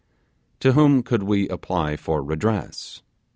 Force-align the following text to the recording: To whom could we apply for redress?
To 0.61 0.71
whom 0.71 1.03
could 1.03 1.21
we 1.21 1.47
apply 1.49 1.95
for 1.95 2.23
redress? 2.23 3.03